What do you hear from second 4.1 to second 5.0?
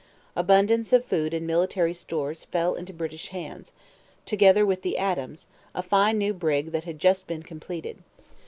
together with the